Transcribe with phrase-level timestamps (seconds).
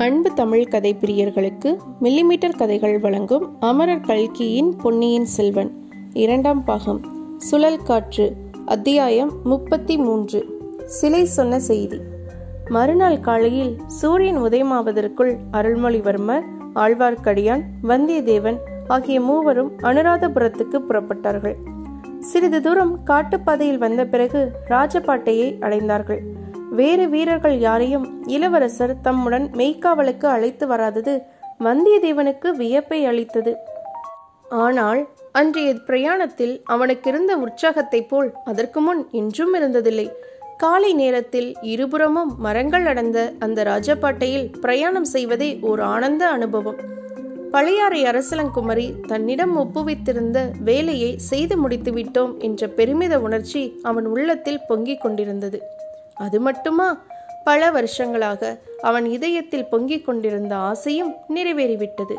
[0.00, 7.00] அன்பு தமிழ் கதை பிரியர்களுக்கு மில்லிமீட்டர் கதைகள் வழங்கும் அமரர் கல்கியின் பொன்னியின் செல்வன் இரண்டாம் பாகம்
[7.38, 8.36] சுழல் காற்று
[8.66, 10.46] அத்தியாயம் முப்பத்தி மூன்று
[10.86, 12.00] சிலை சொன்ன செய்தி.
[12.68, 16.42] மறுநாள் காலையில் சூரியன் உதயமாவதற்குள் அருள்மொழிவர்மர்
[16.74, 18.56] ஆழ்வார்க்கடியான் வந்தியத்தேவன்
[18.88, 21.54] ஆகிய மூவரும் அனுராதபுரத்துக்கு புறப்பட்டார்கள்.
[22.18, 26.18] சிறிது தூரம் காட்டுப்பாதையில் வந்த பிறகு ராஜபாட்டையை அடைந்தார்கள்.
[26.80, 31.14] வேறு வீரர்கள் யாரையும் இளவரசர் தம்முடன் மெய்க்காவலுக்கு அழைத்து வராதது
[31.64, 33.52] வந்தியத்தேவனுக்கு வியப்பை அளித்தது.
[34.48, 35.00] ஆனால்
[35.32, 40.06] அன்றைய பிரயாணத்தில் அவனுக்கு இருந்த உற்சாகத்தைப் போல் அதற்கு முன் என்றும் இருந்ததில்லை.
[40.56, 46.80] காலை நேரத்தில் இருபுறமும் மரங்கள் அடர்ந்த அந்த ராஜபாட்டையில் பிரயாணம் செய்வதே ஒரு ஆனந்த அனுபவம்.
[47.50, 55.60] பழையாறை அரசலங்குமரி தன்னிடம் ஒப்புவித்திருந்த வேலையை செய்து முடித்துவிட்டோம் என்ற பெருமித உணர்ச்சி அவன் உள்ளத்தில் பொங்கிக் கொண்டிருந்தது.
[56.20, 56.88] அது மட்டுமா?
[57.44, 58.42] பல வருஷங்களாக
[58.80, 62.16] அவன் இதயத்தில் பொங்கிக் கொண்டிருந்த ஆசையும் நிறைவேறிவிட்டது.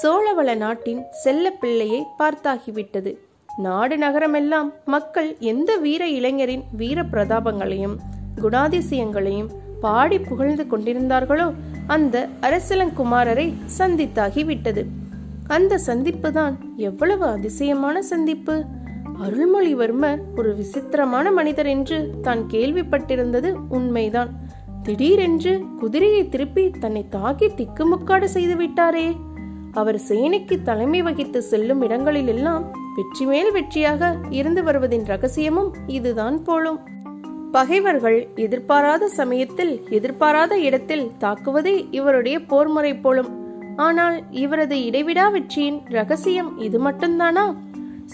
[0.00, 3.12] சோழவள நாட்டின் செல்ல பிள்ளையை பார்த்தாகிவிட்டது.
[3.58, 7.96] நாடு நகரமெல்லாம் மக்கள் எந்த வீர இளைஞரின் வீர பிரதாபங்களையும்
[8.42, 9.50] குணாதிசயங்களையும்
[9.80, 11.46] பாடி புகழ்ந்து கொண்டிருந்தார்களோ
[11.86, 13.46] அந்த அரசலங்குமாரரை
[13.78, 14.82] சந்தித்தாகிவிட்டது.
[15.48, 18.54] அந்த சந்திப்பு தான் எவ்வளவு அதிசயமான சந்திப்பு!
[19.24, 24.30] அருள்மொழிவர்மர் ஒரு விசித்திரமான மனிதர் என்று தான் கேள்விப்பட்டிருந்தது உண்மைதான்.
[24.82, 29.16] திடீரென்று குதிரையை திருப்பி தன்னை தாக்கி திக்குமுக்காடு செய்து விட்டாரே.
[29.72, 32.64] அவர் சேனைக்கு தலைமை வகித்து செல்லும் இடங்களிலெல்லாம்
[32.96, 36.78] வெற்றி மேல் வெற்றியாக இருந்து வருவதின் ரகசியமும் இதுதான் போலும்.
[37.52, 43.30] பகைவர்கள் எதிர்பாராத சமயத்தில் எதிர்பாராத இடத்தில் தாக்குவதே இவருடைய போர்முறை போலும்.
[43.76, 47.44] ஆனால் இவரது இடைவிடா வெற்றியின் ரகசியம் இது மட்டும்தானா?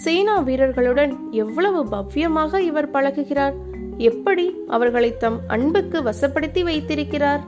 [0.03, 3.55] சேனா வீரர்களுடன் எவ்வளவு பவ்யமாக இவர் பழகுகிறார்?
[3.97, 7.43] எப்படி அவர்களை தம் அன்புக்கு வசப்படுத்தி வைத்திருக்கிறார்?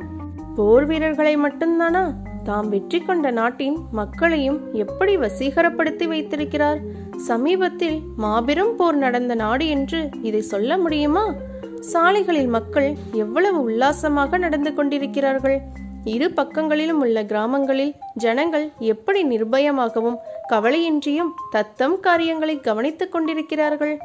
[0.55, 2.03] போர் வீரர்களை மட்டும்தானா?
[2.43, 6.79] தாம் வெற்றி கொண்ட நாட்டின் மக்களையும் எப்படி வசீகரப்படுத்தி வைத்திருக்கிறார்?
[7.17, 11.33] சமீபத்தில் மாபெரும் போர் நடந்த நாடு என்று இதை சொல்ல முடியுமா?
[11.79, 15.59] சாலைகளில் மக்கள் எவ்வளவு உல்லாசமாக நடந்து கொண்டிருக்கிறார்கள்?
[16.03, 20.17] இரு பக்கங்களிலும் உள்ள கிராமங்களில் ஜனங்கள் எப்படி நிர்பயமாகவும்
[20.49, 23.97] கவலையின்றியும் தத்தம் காரியங்களை கவனித்துக் கொண்டிருக்கிறார்கள்?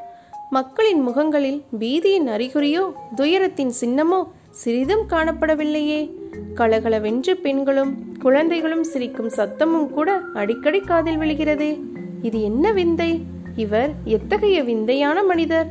[0.51, 6.11] மக்களின் முகங்களில் பீதியின் அறிகுறியோ துயரத்தின் சின்னமோ சிறிதும் காணப்படவில்லையே.
[6.55, 11.81] கலகலவென்று பெண்களும் குழந்தைகளும் சிரிக்கும் சத்தமும் கூட அடிக்கடி காதில் விழுகிறதே.
[12.23, 13.23] இது என்ன விந்தை?
[13.57, 15.67] இவர் எத்தகைய விந்தையான மனிதர்?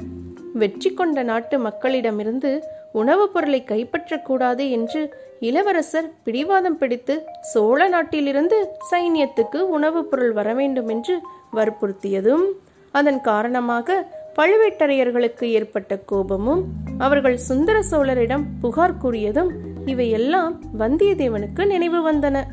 [0.54, 2.60] வெற்றி கொண்ட நாட்டு மக்களிடமிருந்து
[2.94, 5.02] உணவுப் பொருளை கைப்பற்றக்கூடாது என்று
[5.40, 11.16] இளவரசர் பிடிவாதம் பிடித்து சோழ நாட்டிலிருந்து சைன்யத்துக்கு உணவுப் பொருள் வர வேண்டும் என்று
[11.54, 12.46] வற்புறுத்தியதும்
[12.92, 14.06] அதன் காரணமாக
[14.36, 16.62] பழுவேட்டரையர்களுக்கு ஏற்பட்ட கோபமும்
[16.98, 19.50] அவர்கள் சுந்தர சோழரிடம் புகார் கூறியதும்
[19.86, 22.44] இவையெல்லாம் வந்தியத்தேவனுக்கு நினைவு வந்தன.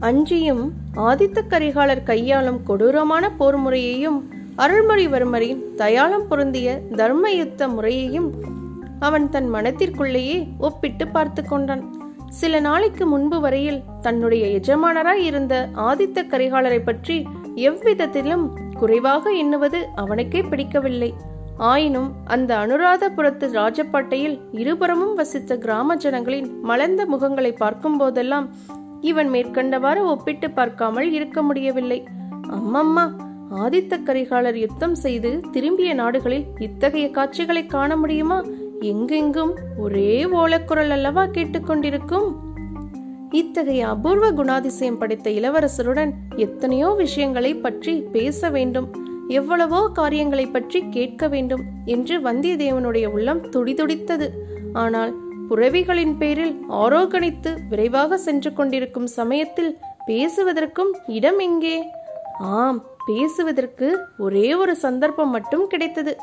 [0.00, 4.18] அன்றியும் ஆதித்த கரிகாலர் கையாளும் கொடூரமான போர் முறையையும்
[4.58, 8.58] அருள்மொழிவர்மரின் தயாளம் பொருந்திய தர்மயுத்த முறையையும்
[9.00, 11.84] அவன் தன் மனத்திற்குள்ளேயே ஒப்பிட்டு பார்த்து கொண்டான்.
[12.40, 15.54] சில நாளைக்கு முன்பு வரையில் தன்னுடைய எஜமானராய் இருந்த
[15.88, 17.16] ஆதித்த கரிகாலரை பற்றி
[17.68, 21.10] எவ்விதத்திலும் குறைவாக எண்ணுவது அவனுக்கே பிடிக்கவில்லை.
[21.70, 28.46] ஆயினும் அந்த அனுராதபுரத்து ராஜபாட்டையில் இருபுறமும் வசித்த கிராம ஜனங்களின் மலர்ந்த முகங்களை பார்க்கும் போதெல்லாம்
[29.00, 32.00] இவன் மேற்கண்டவாறு ஒப்பிட்டு பார்க்காமல் இருக்க முடியவில்லை.
[32.58, 33.04] அம்மம்மா
[33.64, 38.38] ஆதித்த கரிகாலர் யுத்தம் செய்து திரும்பிய நாடுகளில் இத்தகைய காட்சிகளை காண முடியுமா?
[38.80, 42.28] எங்கெங்கும் ஒரே ஓலக்குரல் அல்லவா கேட்டுக்கொண்டிருக்கும்?
[43.30, 48.88] இத்தகைய அபூர்வ குணாதிசயம் படைத்த இளவரசருடன் எத்தனையோ விஷயங்களை பற்றி பேச வேண்டும்.
[49.28, 54.28] எவ்வளவோ காரியங்களை பற்றி கேட்க வேண்டும் என்று வந்தியத்தேவனுடைய உள்ளம் துடிதுடித்தது.
[54.72, 55.14] ஆனால்
[55.48, 61.82] புறவிகளின் பேரில் ஆரோகணித்து விரைவாக சென்று கொண்டிருக்கும் சமயத்தில் பேசுவதற்கும் இடம் எங்கே?
[62.38, 66.16] ஆம் பேசுவதற்கு ஒரே ஒரு சந்தர்ப்பம் மட்டும் கிடைத்தது.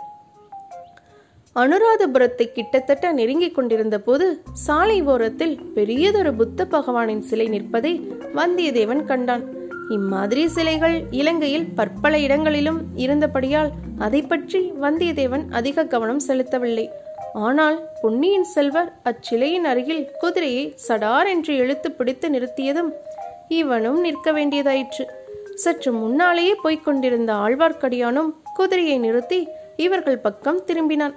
[1.61, 4.25] அனுராதபுரத்தை கிட்டத்தட்ட நெருங்கிக் கொண்டிருந்த போது
[4.65, 7.93] சாலை ஓரத்தில் பெரியதொரு புத்த பகவானின் சிலை நிற்பதை
[8.35, 9.43] வந்தியத்தேவன் கண்டான்.
[9.89, 16.87] இம்மாதிரி சிலைகள் இலங்கையில் பற்பல இடங்களிலும் இருந்தபடியால் அதை பற்றி வந்தியத்தேவன் அதிக கவனம் செலுத்தவில்லை.
[17.47, 22.91] ஆனால் பொன்னியின் செல்வர் அச்சிலையின் அருகில் குதிரையை சடார் என்று இழுத்து பிடித்து நிறுத்தியதும்
[23.61, 25.05] இவனும் நிற்க வேண்டியதாயிற்று.
[25.63, 29.39] சற்று முன்னாலேயே போய்க் கொண்டிருந்த ஆழ்வார்க்கடியானும் குதிரையை நிறுத்தி
[29.85, 31.15] இவர்கள் பக்கம் திரும்பினான்.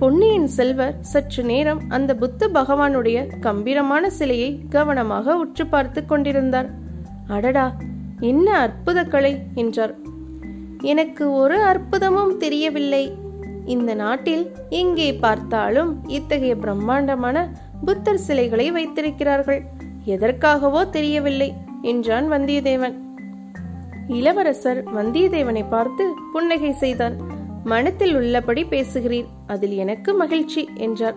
[0.00, 6.68] பொன்னியின் செல்வர் சற்று நேரம் அந்த புத்த பகவானுடைய கம்பீரமான சிலையை கவனமாக உற்று பார்த்து கொண்டிருந்தார்.
[7.26, 7.64] அடடா
[8.20, 9.94] என்ன அற்புத கலை என்றார்.
[10.92, 13.04] எனக்கு ஒரு அற்புதமும் தெரியவில்லை.
[13.64, 14.44] இந்த நாட்டில்
[14.80, 17.46] எங்கே பார்த்தாலும் இத்தகைய பிரம்மாண்டமான
[17.84, 19.62] புத்தர் சிலைகளை வைத்திருக்கிறார்கள்.
[20.04, 21.50] எதற்காகவோ தெரியவில்லை
[21.82, 22.96] என்றான் வந்தியத்தேவன்.
[24.08, 27.16] இளவரசர் வந்தியத்தேவனை பார்த்து புன்னகை செய்தார்.
[27.66, 29.28] மனத்தில் உள்ளபடி பேசுகிறீர்.
[29.46, 31.16] அதில் எனக்கு மகிழ்ச்சி என்றார்.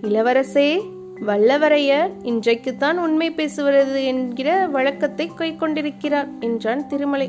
[0.00, 0.80] இளவரசே
[1.26, 7.28] வல்லவரையர் இன்றைக்குத்தான் உண்மை பேசுவது என்கிற வழக்கத்தை கைக்கொண்டிருக்கிறார் என்றான் திருமலை.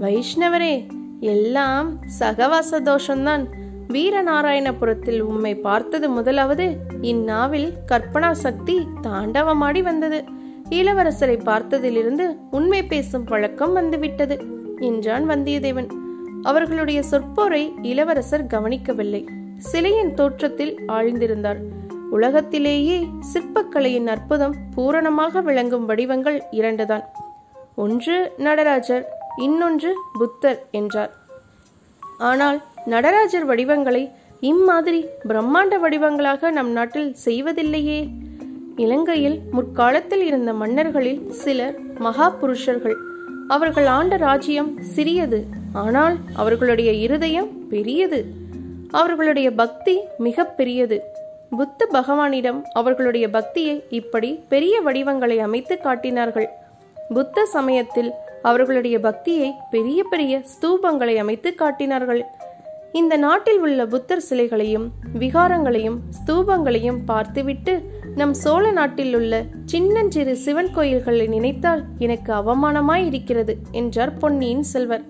[0.00, 0.88] வைஷ்ணவரே
[1.20, 1.90] எல்லாம்
[2.20, 3.44] சகவாச தோஷம்தான்
[3.88, 10.24] வீரநாராயணபுரத்தில் உம்மை பார்த்தது முதலாவது இந்நாவில் கற்பனா சக்தி தாண்டவமாடி வந்தது.
[10.70, 14.38] இளவரசரை பார்த்ததிலிருந்து உண்மை பேசும் பழக்கம் வந்துவிட்டது
[14.80, 15.88] என்றான் வந்தியத்தேவன்.
[16.50, 19.22] அவர்களுடைய சொற்போரை இளவரசர் கவனிக்கவில்லை.
[19.68, 21.60] சிலையின் தோற்றத்தில் ஆழ்ந்திருந்தார்.
[22.16, 22.98] உலகத்திலேயே
[23.30, 27.04] சிற்பக்கலையின் அற்புதம் பூரணமாக விளங்கும் வடிவங்கள் இரண்டுதான்.
[27.84, 28.16] ஒன்று
[28.46, 29.04] நடராஜர்
[29.36, 31.12] இன்னொன்று புத்தர் என்றார்.
[32.18, 34.04] ஆனால் நடராஜர் வடிவங்களை
[34.52, 38.00] இம்மாதிரி பிரம்மாண்ட வடிவங்களாக நம் நாட்டில் செய்வதில்லையே.
[38.84, 42.96] இலங்கையில் முற்காலத்தில் இருந்த மன்னர்களில் சிலர் மகா புருஷர்கள்
[43.48, 45.38] அவர்கள் ஆண்ட ராஜ்யம் சிறியது.
[45.82, 48.20] ஆனால் அவர்களுடைய இருதயம் பெரியது.
[49.00, 49.94] அவர்களுடைய பக்தி
[50.26, 50.98] மிக பெரியது.
[51.50, 56.48] புத்த பகவானிடம் அவர்களுடைய பக்தியை இப்படி பெரிய வடிவங்களை அமைத்து காட்டினார்கள்.
[57.14, 58.10] புத்த சமயத்தில்
[58.42, 62.22] அவர்களுடைய பக்தியை பெரிய பெரிய ஸ்தூபங்களை அமைத்து காட்டினார்கள்.
[62.92, 64.86] இந்த நாட்டில் உள்ள புத்தர் சிலைகளையும்
[65.18, 67.74] விகாரங்களையும் ஸ்தூபங்களையும் பார்த்துவிட்டு
[68.14, 75.06] நம் சோழ நாட்டில் உள்ள சின்னஞ்சிறு சிவன் கோயில்களை நினைத்தால் எனக்கு அவமானமாய் இருக்கிறது என்றார் பொன்னியின் செல்வர்.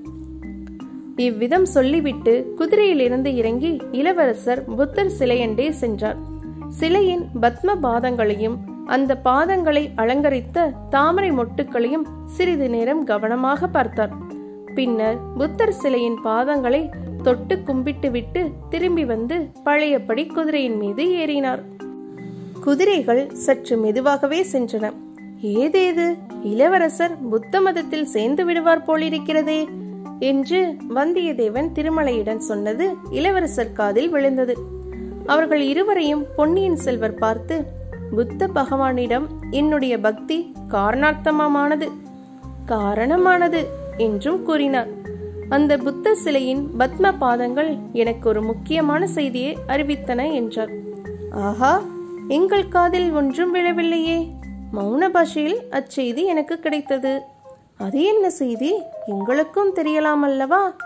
[1.16, 6.18] இவ்விதம் சொல்லிவிட்டு குதிரையிலிருந்து இறங்கி இளவரசர் புத்தர் சிலையண்டே சென்றார்.
[6.68, 10.58] சிலையின் பத்ம பாதங்களையும் அந்த பாதங்களை அலங்கரித்த
[10.90, 14.12] தாமரை மொட்டுக்களையும் சிறிது நேரம் கவனமாக பார்த்தார்.
[14.74, 16.82] பின்னர் புத்தர் சிலையின் பாதங்களை
[17.22, 21.62] தொட்டு கும்பிட்டுவிட்டு திரும்பி வந்து பழையபடி குதிரையின் மீது ஏறினார்.
[22.60, 24.92] குதிரைகள் சற்று மெதுவாகவே சென்றன.
[25.42, 26.06] ஏதேது?
[26.42, 29.60] இளவரசர் புத்த மதத்தில் சேர்ந்து விடுவார் போலிருக்கிறதே!
[30.18, 34.56] என்று வந்தியத்தேவன் திருமலையிடம் சொன்னது இளவரசர் காதில் விழுந்தது.
[35.26, 37.64] அவர்கள் இருவரையும் பொன்னியின் செல்வர் பார்த்து
[38.16, 41.90] புத்த பகவானிடம் என்னுடைய பக்தி காரணார்த்தமானது
[42.66, 43.66] காரணமானது
[43.96, 44.88] என்றும் கூறினார்.
[45.48, 50.70] அந்த புத்த சிலையின் பத்ம பாதங்கள் எனக்கு ஒரு முக்கியமான செய்தியை அறிவித்தன என்றார்.
[51.30, 51.82] ஆஹா
[52.28, 54.30] எங்கள் காதில் ஒன்றும் விழவில்லையே.
[54.72, 57.22] மௌன பாஷையில் அச்செய்தி எனக்கு கிடைத்தது.
[57.78, 60.76] அது என்ன செய்தி எங்களுக்கும் தெரியலாம் அல்லவா?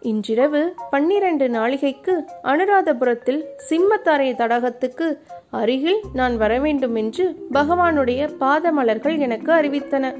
[0.00, 5.18] இன்றிரவு பன்னிரண்டு நாளிகைக்கு அனுராதபுரத்தில் சிம்மத்தாரை தடாகத்துக்கு
[5.50, 10.14] அருகில் நான் வரவேண்டும் என்று பகவானுடைய பாதமலர்கள் எனக்கு அறிவித்தன.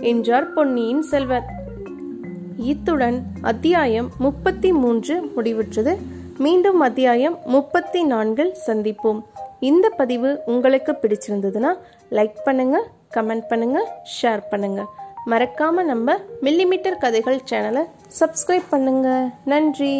[0.00, 1.44] என்றார் பொன்னியின் செல்வர்.
[2.56, 5.98] இத்துடன் அத்தியாயம் முப்பத்தி மூன்று முடிவுற்றது.
[6.38, 9.22] மீண்டும் அத்தியாயம் முப்பத்தி நான்கில் சந்திப்போம்.
[9.60, 11.72] இந்த பதிவு உங்களுக்கு பிடிச்சிருந்ததுன்னா
[12.10, 14.82] லைக் பண்ணுங்க கமெண்ட் பண்ணுங்க ஷேர் பண்ணுங்க.
[15.30, 16.14] மறக்காமல் நம்ம
[16.46, 17.82] மில்லிமீட்டர் கதைகள் சேனலை
[18.20, 19.94] சப்ஸ்கிரைப் பண்ணுங்கள் நன்றி.